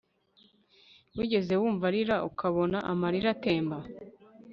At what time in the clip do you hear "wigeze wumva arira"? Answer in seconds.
1.17-2.15